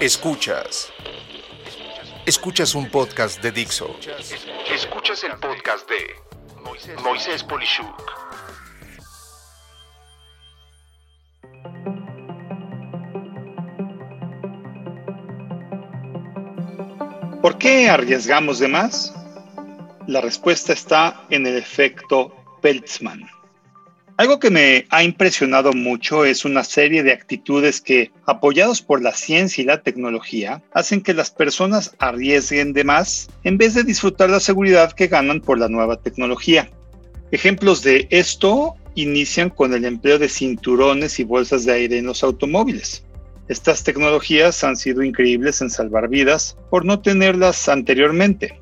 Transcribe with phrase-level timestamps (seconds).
[0.00, 0.92] Escuchas.
[2.26, 3.96] Escuchas un podcast de Dixo.
[4.68, 6.16] Escuchas el podcast de
[7.04, 7.86] Moisés Polishuk.
[17.40, 19.14] ¿Por qué arriesgamos de más?
[20.08, 23.35] La respuesta está en el efecto Peltzman.
[24.18, 29.12] Algo que me ha impresionado mucho es una serie de actitudes que, apoyados por la
[29.12, 34.30] ciencia y la tecnología, hacen que las personas arriesguen de más en vez de disfrutar
[34.30, 36.70] la seguridad que ganan por la nueva tecnología.
[37.30, 42.22] Ejemplos de esto inician con el empleo de cinturones y bolsas de aire en los
[42.22, 43.04] automóviles.
[43.48, 48.58] Estas tecnologías han sido increíbles en salvar vidas por no tenerlas anteriormente.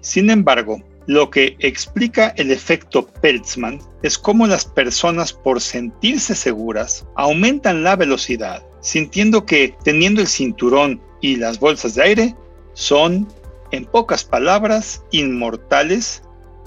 [0.00, 7.06] Sin embargo, lo que explica el efecto Peltzman es cómo las personas por sentirse seguras
[7.14, 12.36] aumentan la velocidad, sintiendo que teniendo el cinturón y las bolsas de aire
[12.72, 13.28] son,
[13.70, 16.22] en pocas palabras, inmortales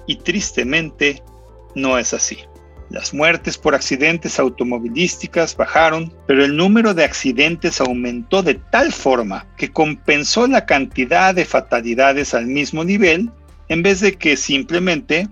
[0.05, 1.23] y tristemente
[1.75, 2.37] no es así.
[2.89, 9.45] Las muertes por accidentes automovilísticas bajaron, pero el número de accidentes aumentó de tal forma
[9.57, 13.29] que compensó la cantidad de fatalidades al mismo nivel
[13.69, 15.27] en vez de que simplemente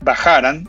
[0.00, 0.68] bajaran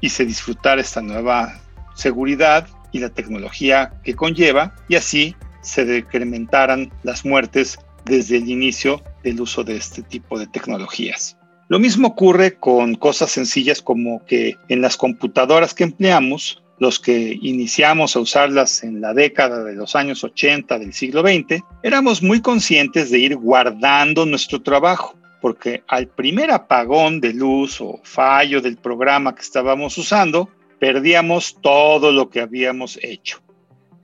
[0.00, 1.60] y se disfrutara esta nueva
[1.94, 9.02] seguridad y la tecnología que conlleva y así se decrementaran las muertes desde el inicio
[9.22, 11.36] del uso de este tipo de tecnologías.
[11.68, 17.38] Lo mismo ocurre con cosas sencillas como que en las computadoras que empleamos, los que
[17.40, 22.40] iniciamos a usarlas en la década de los años 80 del siglo XX, éramos muy
[22.40, 28.76] conscientes de ir guardando nuestro trabajo porque al primer apagón de luz o fallo del
[28.76, 33.40] programa que estábamos usando, perdíamos todo lo que habíamos hecho.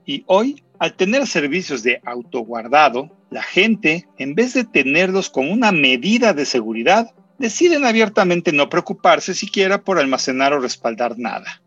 [0.05, 5.71] Y hoy, al tener servicios de autoguardado, la gente, en vez de tenerlos como una
[5.71, 11.61] medida de seguridad, deciden abiertamente no preocuparse siquiera por almacenar o respaldar nada.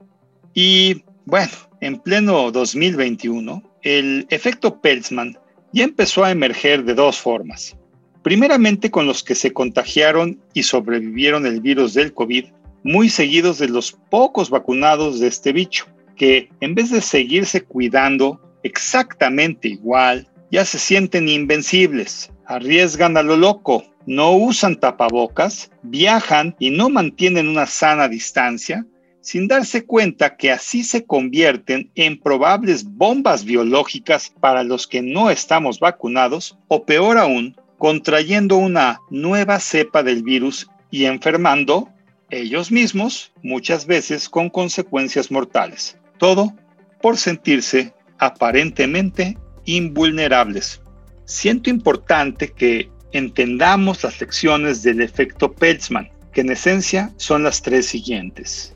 [0.54, 5.38] Y bueno, en pleno 2021, el efecto Peltzman
[5.72, 7.76] ya empezó a emerger de dos formas
[8.22, 12.47] primeramente con los que se contagiaron y sobrevivieron el virus del COVID,
[12.82, 15.86] muy seguidos de los pocos vacunados de este bicho,
[16.16, 23.36] que en vez de seguirse cuidando exactamente igual, ya se sienten invencibles, arriesgan a lo
[23.36, 28.87] loco, no usan tapabocas, viajan y no mantienen una sana distancia,
[29.20, 35.31] sin darse cuenta que así se convierten en probables bombas biológicas para los que no
[35.31, 41.88] estamos vacunados, o peor aún, contrayendo una nueva cepa del virus y enfermando
[42.28, 45.96] ellos mismos, muchas veces con consecuencias mortales.
[46.19, 46.52] Todo
[47.00, 50.82] por sentirse aparentemente invulnerables.
[51.24, 57.86] Siento importante que entendamos las lecciones del efecto Peltzman, que en esencia son las tres
[57.86, 58.74] siguientes.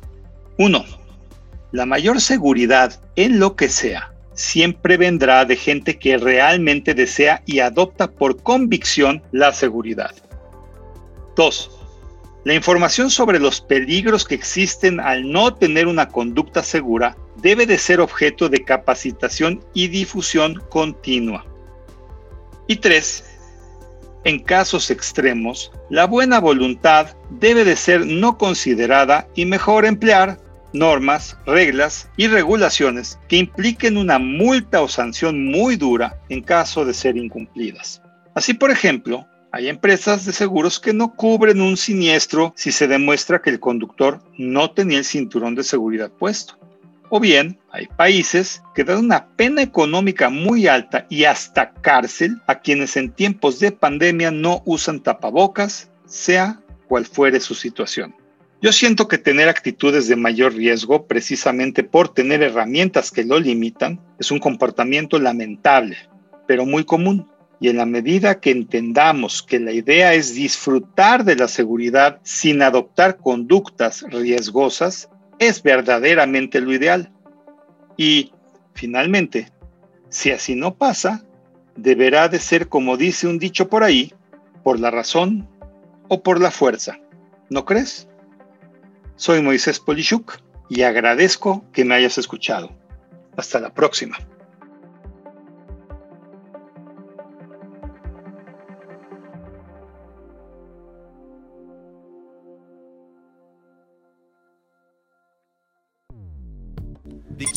[0.56, 0.82] 1.
[1.72, 7.60] La mayor seguridad en lo que sea siempre vendrá de gente que realmente desea y
[7.60, 10.14] adopta por convicción la seguridad.
[11.36, 11.70] 2.
[12.44, 17.78] La información sobre los peligros que existen al no tener una conducta segura debe de
[17.78, 21.46] ser objeto de capacitación y difusión continua.
[22.66, 23.24] Y 3.
[24.24, 30.38] En casos extremos, la buena voluntad debe de ser no considerada y mejor emplear
[30.74, 36.92] normas, reglas y regulaciones que impliquen una multa o sanción muy dura en caso de
[36.92, 38.02] ser incumplidas.
[38.34, 43.40] Así, por ejemplo, hay empresas de seguros que no cubren un siniestro si se demuestra
[43.40, 46.58] que el conductor no tenía el cinturón de seguridad puesto.
[47.08, 52.58] O bien, hay países que dan una pena económica muy alta y hasta cárcel a
[52.58, 58.12] quienes en tiempos de pandemia no usan tapabocas, sea cual fuere su situación.
[58.64, 64.00] Yo siento que tener actitudes de mayor riesgo, precisamente por tener herramientas que lo limitan,
[64.18, 65.98] es un comportamiento lamentable,
[66.46, 67.28] pero muy común.
[67.60, 72.62] Y en la medida que entendamos que la idea es disfrutar de la seguridad sin
[72.62, 77.12] adoptar conductas riesgosas, es verdaderamente lo ideal.
[77.98, 78.32] Y,
[78.72, 79.52] finalmente,
[80.08, 81.22] si así no pasa,
[81.76, 84.14] deberá de ser como dice un dicho por ahí,
[84.62, 85.46] por la razón
[86.08, 86.98] o por la fuerza.
[87.50, 88.08] ¿No crees?
[89.16, 90.38] Soy Moisés Polishuk
[90.68, 92.70] y agradezco que me hayas escuchado.
[93.36, 94.18] Hasta la próxima.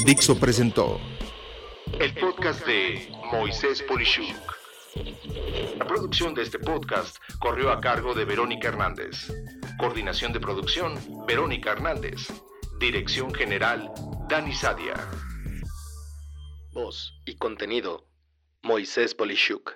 [0.06, 1.00] Dixo presentó
[2.00, 4.58] el podcast de Moisés Polishuk.
[5.78, 9.32] La producción de este podcast corrió a cargo de Verónica Hernández.
[9.78, 10.96] Coordinación de producción,
[11.28, 12.34] Verónica Hernández.
[12.80, 13.92] Dirección General,
[14.28, 14.96] Dani Sadia.
[16.74, 18.08] Voz y contenido,
[18.64, 19.76] Moisés Polishuk.